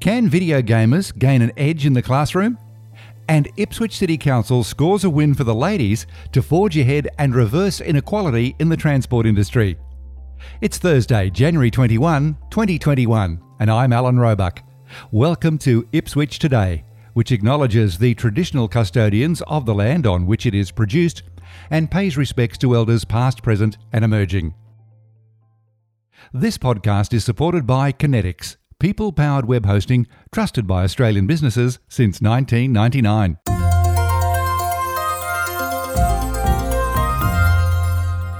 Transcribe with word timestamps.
Can 0.00 0.28
video 0.28 0.60
gamers 0.60 1.18
gain 1.18 1.40
an 1.40 1.50
edge 1.56 1.86
in 1.86 1.94
the 1.94 2.02
classroom? 2.02 2.58
And 3.28 3.48
Ipswich 3.56 3.96
City 3.96 4.16
Council 4.16 4.62
scores 4.62 5.02
a 5.02 5.10
win 5.10 5.34
for 5.34 5.42
the 5.42 5.54
ladies 5.54 6.06
to 6.30 6.42
forge 6.42 6.76
ahead 6.76 7.08
and 7.18 7.34
reverse 7.34 7.80
inequality 7.80 8.54
in 8.60 8.68
the 8.68 8.76
transport 8.76 9.26
industry. 9.26 9.76
It's 10.60 10.78
Thursday, 10.78 11.30
January 11.30 11.72
21, 11.72 12.38
2021, 12.50 13.42
and 13.58 13.70
I'm 13.70 13.92
Alan 13.92 14.20
Roebuck. 14.20 14.62
Welcome 15.10 15.58
to 15.58 15.88
Ipswich 15.90 16.38
Today, 16.38 16.84
which 17.14 17.32
acknowledges 17.32 17.98
the 17.98 18.14
traditional 18.14 18.68
custodians 18.68 19.42
of 19.48 19.66
the 19.66 19.74
land 19.74 20.06
on 20.06 20.26
which 20.26 20.46
it 20.46 20.54
is 20.54 20.70
produced 20.70 21.24
and 21.70 21.90
pays 21.90 22.16
respects 22.16 22.58
to 22.58 22.76
elders 22.76 23.04
past, 23.04 23.42
present, 23.42 23.76
and 23.92 24.04
emerging. 24.04 24.54
This 26.32 26.58
podcast 26.58 27.12
is 27.12 27.24
supported 27.24 27.66
by 27.66 27.90
Conetix 27.90 28.56
people 28.78 29.12
powered 29.12 29.46
web 29.46 29.64
hosting 29.64 30.06
trusted 30.32 30.66
by 30.66 30.84
Australian 30.84 31.26
businesses 31.26 31.78
since 31.88 32.20
1999. 32.20 33.38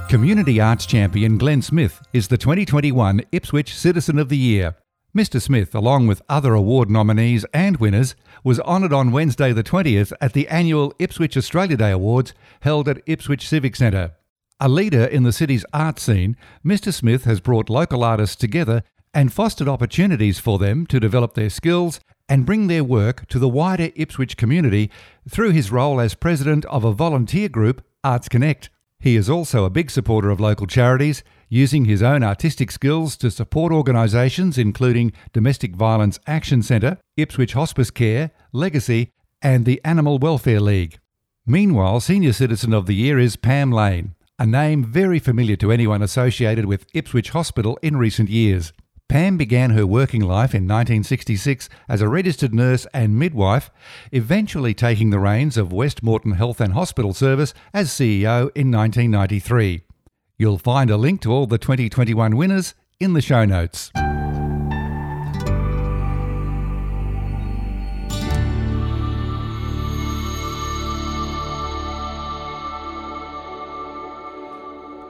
Community 0.09 0.61
Arts 0.61 0.87
Champion 0.87 1.37
Glen 1.37 1.63
Smith 1.63 2.01
is 2.13 2.29
the 2.29 2.39
2021 2.39 3.23
Ipswich 3.33 3.75
Citizen 3.75 4.19
of 4.19 4.29
the 4.29 4.37
Year. 4.37 4.77
Mr. 5.17 5.41
Smith, 5.41 5.75
along 5.75 6.07
with 6.07 6.23
other 6.29 6.55
award 6.55 6.91
nominees 6.91 7.45
and 7.55 7.79
winners, 7.79 8.15
was 8.45 8.61
honoured 8.61 8.93
on 8.93 9.11
Wednesday 9.11 9.53
the 9.53 9.65
20th 9.65 10.13
at 10.21 10.33
the 10.35 10.47
annual 10.49 10.95
Ipswich 10.99 11.37
Australia 11.37 11.77
Day 11.77 11.91
Awards 11.91 12.35
held 12.61 12.89
at 12.89 13.03
Ipswich 13.07 13.49
Civic 13.49 13.75
Centre. 13.75 14.13
A 14.61 14.69
leader 14.69 15.05
in 15.05 15.23
the 15.23 15.33
city's 15.33 15.65
art 15.73 15.99
scene, 15.99 16.37
Mr. 16.65 16.93
Smith 16.93 17.25
has 17.25 17.41
brought 17.41 17.69
local 17.69 18.05
artists 18.05 18.37
together 18.37 18.83
and 19.17 19.33
fostered 19.33 19.67
opportunities 19.67 20.39
for 20.39 20.59
them 20.59 20.87
to 20.87 21.01
develop 21.01 21.33
their 21.33 21.49
skills 21.49 22.01
and 22.29 22.45
bring 22.45 22.67
their 22.67 22.85
work 22.85 23.27
to 23.29 23.39
the 23.39 23.49
wider 23.49 23.89
Ipswich 23.97 24.37
community 24.37 24.91
through 25.27 25.53
his 25.53 25.73
role 25.73 26.03
as 26.03 26.15
president 26.15 26.67
of 26.67 26.85
a 26.85 26.93
volunteer 26.93 27.49
group, 27.49 27.83
Arts 28.05 28.29
Connect. 28.29 28.69
He 29.01 29.17
is 29.17 29.31
also 29.31 29.65
a 29.65 29.71
big 29.71 29.91
supporter 29.91 30.29
of 30.29 30.39
local 30.39 30.67
charities, 30.67 31.25
using 31.49 31.87
his 31.87 32.03
own 32.03 32.23
artistic 32.23 32.71
skills 32.71 33.17
to 33.17 33.31
support 33.31 33.73
organisations 33.73 34.59
including 34.59 35.15
Domestic 35.33 35.75
Violence 35.75 36.21
Action 36.27 36.63
Centre, 36.63 36.99
Ipswich 37.17 37.55
Hospice 37.55 37.91
Care, 37.91 38.33
Legacy, 38.53 39.13
and 39.41 39.65
the 39.65 39.81
Animal 39.83 40.19
Welfare 40.19 40.61
League. 40.61 40.99
Meanwhile, 41.47 42.01
Senior 42.01 42.35
Citizen 42.35 42.75
of 42.75 42.85
the 42.85 42.95
Year 42.95 43.19
is 43.19 43.37
Pam 43.37 43.73
Lane, 43.73 44.15
a 44.39 44.45
name 44.45 44.85
very 44.85 45.19
familiar 45.19 45.57
to 45.57 45.73
anyone 45.73 46.03
associated 46.03 46.67
with 46.67 46.85
Ipswich 46.93 47.31
Hospital 47.31 47.79
in 47.81 47.97
recent 47.97 48.29
years. 48.29 48.75
Pam 49.09 49.37
began 49.37 49.71
her 49.71 49.87
working 49.87 50.21
life 50.21 50.55
in 50.55 50.65
1966 50.65 51.69
as 51.89 52.01
a 52.01 52.09
registered 52.09 52.53
nurse 52.53 52.87
and 52.93 53.19
midwife, 53.19 53.71
eventually 54.11 54.75
taking 54.75 55.11
the 55.11 55.21
reins 55.21 55.57
of 55.57 55.73
West 55.73 56.03
Moreton 56.03 56.33
Health 56.33 56.61
and 56.61 56.73
Hospital 56.73 57.15
Service 57.15 57.55
as 57.73 57.89
CEO 57.89 58.51
in 58.55 58.73
1993. 58.73 59.83
You'll 60.37 60.59
find 60.59 60.91
a 60.91 60.97
link 60.97 61.21
to 61.23 61.33
all 61.33 61.47
the 61.47 61.59
2021 61.59 62.37
winners 62.37 62.75
in 62.99 63.13
the 63.13 63.23
show 63.23 63.45
notes. 63.45 63.93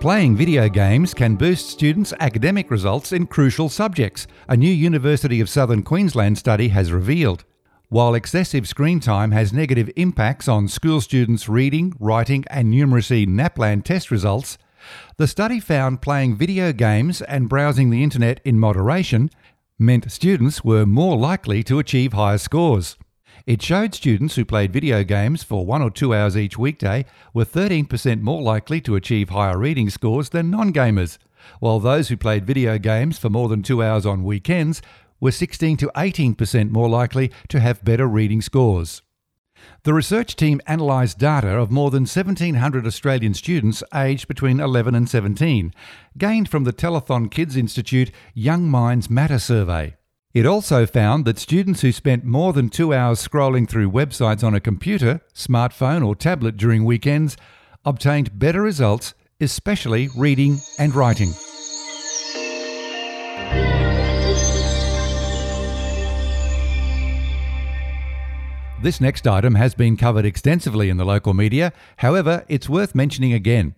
Playing 0.07 0.37
video 0.37 0.69
games 0.69 1.15
can 1.15 1.35
boost 1.35 1.69
students' 1.69 2.15
academic 2.21 2.71
results 2.71 3.11
in 3.11 3.27
crucial 3.27 3.69
subjects, 3.69 4.29
a 4.49 4.57
new 4.57 4.71
University 4.71 5.41
of 5.41 5.49
Southern 5.49 5.83
Queensland 5.83 6.39
study 6.39 6.69
has 6.69 6.93
revealed. 6.93 7.45
While 7.89 8.15
excessive 8.15 8.69
screen 8.69 9.01
time 9.01 9.33
has 9.33 9.53
negative 9.53 9.91
impacts 9.97 10.47
on 10.47 10.69
school 10.69 11.01
students' 11.01 11.49
reading, 11.49 11.93
writing, 11.99 12.45
and 12.51 12.73
numeracy 12.73 13.27
NAPLAN 13.27 13.83
test 13.83 14.13
results, 14.13 14.59
the 15.17 15.27
study 15.27 15.59
found 15.59 16.03
playing 16.03 16.37
video 16.37 16.73
games 16.73 17.21
and 17.23 17.49
browsing 17.49 17.91
the 17.91 18.05
internet 18.05 18.41
in 18.45 18.61
moderation 18.61 19.29
meant 19.77 20.13
students 20.13 20.63
were 20.63 20.87
more 20.87 21.17
likely 21.19 21.65
to 21.65 21.81
achieve 21.81 22.13
higher 22.13 22.39
scores. 22.39 22.97
It 23.47 23.63
showed 23.63 23.95
students 23.95 24.35
who 24.35 24.45
played 24.45 24.73
video 24.73 25.05
games 25.05 25.45
for 25.45 25.65
one 25.65 25.81
or 25.81 25.89
two 25.89 26.13
hours 26.13 26.37
each 26.37 26.59
weekday 26.59 27.05
were 27.33 27.45
13% 27.45 28.21
more 28.21 28.43
likely 28.43 28.81
to 28.81 28.97
achieve 28.97 29.29
higher 29.29 29.57
reading 29.57 29.89
scores 29.89 30.31
than 30.31 30.51
non 30.51 30.73
gamers, 30.73 31.19
while 31.61 31.79
those 31.79 32.09
who 32.09 32.17
played 32.17 32.45
video 32.45 32.77
games 32.77 33.19
for 33.19 33.31
more 33.31 33.49
than 33.49 33.63
two 33.63 33.85
hours 33.85 34.05
on 34.05 34.25
weekends 34.25 34.83
were 35.21 35.31
16 35.31 35.77
to 35.77 35.93
18% 35.95 36.71
more 36.71 36.89
likely 36.89 37.31
to 37.47 37.61
have 37.61 37.85
better 37.85 38.09
reading 38.09 38.43
scores. 38.43 39.03
The 39.85 39.95
research 39.95 40.35
team 40.35 40.61
analysed 40.67 41.21
data 41.21 41.51
of 41.51 41.71
more 41.71 41.93
than 41.93 42.03
1,700 42.03 42.85
Australian 42.85 43.35
students 43.35 43.81
aged 43.95 44.27
between 44.27 44.59
11 44.59 44.97
and 44.97 45.09
17, 45.09 45.73
gained 46.19 46.49
from 46.49 46.65
the 46.65 46.73
Telethon 46.73 47.31
Kids 47.31 47.57
Institute 47.57 48.11
Young 48.35 48.69
Minds 48.69 49.09
Matter 49.09 49.39
survey. 49.39 49.95
It 50.37 50.45
also 50.45 50.85
found 50.85 51.25
that 51.25 51.39
students 51.39 51.81
who 51.81 51.93
spent 51.93 52.23
more 52.23 52.53
than 52.53 52.69
two 52.69 52.93
hours 52.93 53.27
scrolling 53.27 53.67
through 53.67 53.91
websites 53.91 54.45
on 54.45 54.55
a 54.55 54.61
computer, 54.61 55.23
smartphone, 55.35 56.07
or 56.07 56.15
tablet 56.15 56.59
during 56.59 56.85
weekends 56.85 57.39
obtained 57.87 58.39
better 58.39 58.61
results, 58.61 59.15
especially 59.41 60.11
reading 60.15 60.59
and 60.79 60.95
writing. 60.95 61.31
This 68.83 69.01
next 69.01 69.27
item 69.27 69.55
has 69.55 69.75
been 69.75 69.97
covered 69.97 70.27
extensively 70.27 70.91
in 70.91 70.99
the 70.99 71.07
local 71.07 71.33
media, 71.33 71.73
however, 71.97 72.45
it's 72.47 72.69
worth 72.69 72.95
mentioning 72.95 73.33
again. 73.33 73.75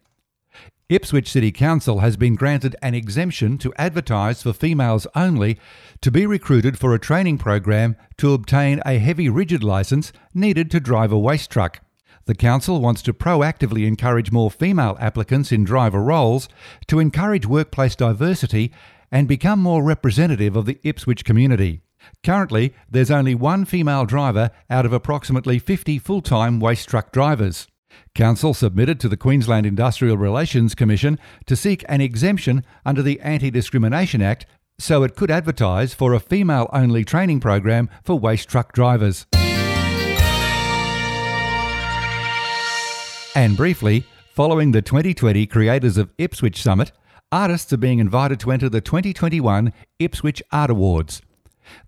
Ipswich 0.91 1.31
City 1.31 1.53
Council 1.53 1.99
has 1.99 2.17
been 2.17 2.35
granted 2.35 2.75
an 2.81 2.95
exemption 2.95 3.59
to 3.59 3.75
advertise 3.77 4.43
for 4.43 4.55
females 4.55 5.07
only 5.15 5.59
to 6.01 6.11
be 6.11 6.25
recruited 6.25 6.79
for 6.79 6.95
a 6.95 6.99
training 6.99 7.37
program 7.37 7.95
to 8.17 8.33
obtain 8.33 8.81
a 8.87 8.97
heavy 8.97 9.29
rigid 9.29 9.63
licence 9.63 10.15
needed 10.33 10.71
to 10.71 10.81
drive 10.81 11.13
a 11.13 11.19
waste 11.19 11.51
truck. 11.51 11.81
The 12.25 12.35
Council 12.35 12.81
wants 12.81 13.03
to 13.03 13.13
proactively 13.13 13.87
encourage 13.87 14.33
more 14.33 14.51
female 14.51 14.97
applicants 14.99 15.53
in 15.53 15.63
driver 15.63 16.01
roles 16.01 16.49
to 16.87 17.01
encourage 17.01 17.45
workplace 17.45 17.95
diversity 17.95 18.73
and 19.13 19.29
become 19.29 19.61
more 19.61 19.85
representative 19.85 20.57
of 20.57 20.65
the 20.65 20.79
Ipswich 20.85 21.23
community. 21.23 21.83
Currently, 22.25 22.75
there's 22.91 23.11
only 23.11 23.35
one 23.35 23.67
female 23.67 24.07
driver 24.07 24.51
out 24.71 24.87
of 24.87 24.95
approximately 24.95 25.59
50 25.59 25.99
full 25.99 26.23
time 26.23 26.61
waste 26.61 26.89
truck 26.89 27.13
drivers. 27.13 27.67
Council 28.15 28.55
submitted 28.55 29.01
to 29.01 29.09
the 29.09 29.17
Queensland 29.17 29.67
Industrial 29.67 30.17
Relations 30.17 30.75
Commission 30.75 31.19
to 31.47 31.57
seek 31.57 31.85
an 31.89 32.01
exemption 32.01 32.65
under 32.85 33.03
the 33.03 33.21
Anti 33.21 33.51
Discrimination 33.51 34.23
Act 34.23 34.47
so 34.79 35.03
it 35.03 35.17
could 35.17 35.31
advertise 35.31 35.95
for 35.95 36.15
a 36.15 36.21
female 36.21 36.69
only 36.73 37.05
training 37.05 37.41
program 37.41 37.89
for 38.05 38.19
waste 38.19 38.49
truck 38.49 38.73
drivers. 38.73 39.27
And 43.35 43.57
briefly, 43.57 44.05
following 44.35 44.73
the 44.73 44.83
2020 44.83 45.47
Creators 45.47 45.97
of 45.97 46.11
Ipswich 46.19 46.61
Summit, 46.61 46.93
artists 47.31 47.73
are 47.73 47.77
being 47.77 47.99
invited 47.99 48.41
to 48.41 48.51
enter 48.51 48.69
the 48.69 48.81
2021 48.81 49.73
Ipswich 49.99 50.43
Art 50.51 50.71
Awards. 50.71 51.23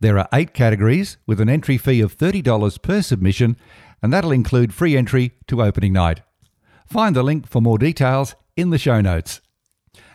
There 0.00 0.19
are 0.19 0.29
eight 0.32 0.55
categories 0.55 1.17
with 1.27 1.41
an 1.41 1.49
entry 1.49 1.79
fee 1.79 2.00
of 2.00 2.17
$30 2.17 2.82
per 2.82 3.03
submission 3.03 3.56
and 4.03 4.12
that'll 4.12 4.32
include 4.32 4.73
free 4.73 4.97
entry 4.97 5.32
to 5.47 5.62
opening 5.62 5.93
night. 5.93 6.23
Find 6.87 7.15
the 7.15 7.23
link 7.23 7.49
for 7.49 7.61
more 7.61 7.79
details 7.79 8.35
in 8.56 8.71
the 8.71 8.79
show 8.79 9.00
notes. 9.00 9.41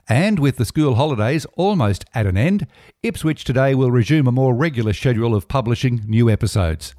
And 0.07 0.37
with 0.37 0.57
the 0.57 0.65
school 0.65 0.95
holidays 0.95 1.45
almost 1.55 2.05
at 2.13 2.27
an 2.27 2.37
end, 2.37 2.67
Ipswich 3.01 3.43
Today 3.43 3.73
will 3.73 3.91
resume 3.91 4.27
a 4.27 4.31
more 4.31 4.53
regular 4.53 4.93
schedule 4.93 5.33
of 5.33 5.47
publishing 5.47 6.03
new 6.05 6.29
episodes. 6.29 6.93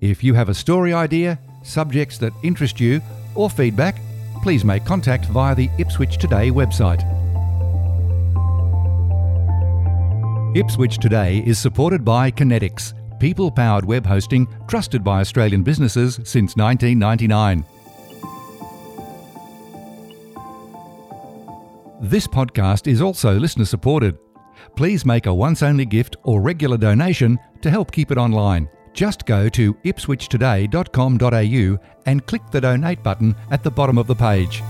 If 0.00 0.22
you 0.22 0.34
have 0.34 0.50
a 0.50 0.54
story 0.54 0.92
idea, 0.92 1.38
subjects 1.62 2.18
that 2.18 2.32
interest 2.42 2.80
you, 2.80 3.00
or 3.34 3.48
feedback, 3.48 3.96
please 4.42 4.64
make 4.64 4.84
contact 4.84 5.24
via 5.26 5.54
the 5.54 5.70
Ipswich 5.78 6.18
Today 6.18 6.50
website. 6.50 7.23
Ipswich 10.54 10.98
Today 10.98 11.42
is 11.44 11.58
supported 11.58 12.04
by 12.04 12.30
Conetix 12.30 12.94
people 13.18 13.50
powered 13.50 13.86
web 13.86 14.04
hosting 14.04 14.46
trusted 14.68 15.02
by 15.02 15.20
Australian 15.20 15.62
businesses 15.62 16.16
since 16.24 16.56
1999. 16.56 17.64
This 22.02 22.26
podcast 22.26 22.86
is 22.86 23.00
also 23.00 23.38
listener 23.38 23.64
supported. 23.64 24.18
Please 24.76 25.06
make 25.06 25.24
a 25.24 25.34
once 25.34 25.62
only 25.62 25.86
gift 25.86 26.16
or 26.22 26.42
regular 26.42 26.76
donation 26.76 27.38
to 27.62 27.70
help 27.70 27.90
keep 27.90 28.10
it 28.10 28.18
online. 28.18 28.68
Just 28.92 29.24
go 29.24 29.48
to 29.48 29.72
ipswichtoday.com.au 29.72 31.78
and 32.06 32.26
click 32.26 32.42
the 32.50 32.60
donate 32.60 33.02
button 33.02 33.34
at 33.50 33.64
the 33.64 33.70
bottom 33.70 33.96
of 33.96 34.06
the 34.06 34.14
page. 34.14 34.62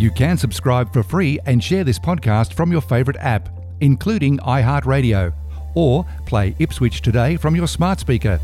You 0.00 0.10
can 0.10 0.38
subscribe 0.38 0.90
for 0.94 1.02
free 1.02 1.38
and 1.44 1.62
share 1.62 1.84
this 1.84 1.98
podcast 1.98 2.54
from 2.54 2.72
your 2.72 2.80
favourite 2.80 3.20
app, 3.20 3.50
including 3.82 4.38
iHeartRadio, 4.38 5.30
or 5.74 6.06
play 6.24 6.56
Ipswich 6.58 7.02
Today 7.02 7.36
from 7.36 7.54
your 7.54 7.68
smart 7.68 8.00
speaker. 8.00 8.40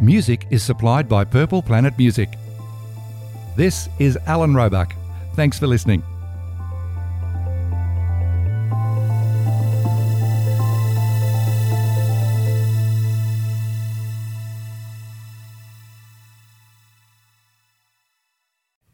Music 0.00 0.46
is 0.50 0.62
supplied 0.62 1.08
by 1.08 1.24
Purple 1.24 1.62
Planet 1.62 1.98
Music. 1.98 2.28
This 3.56 3.88
is 3.98 4.16
Alan 4.28 4.54
Roebuck. 4.54 4.94
Thanks 5.34 5.58
for 5.58 5.66
listening. 5.66 6.04